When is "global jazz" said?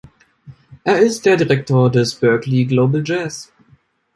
2.65-3.53